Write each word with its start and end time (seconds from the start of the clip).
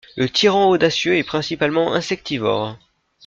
Le 0.17 0.27
tyran 0.27 0.71
audacieux 0.71 1.15
est 1.17 1.23
principalement 1.23 1.93
insectivore. 1.93 2.75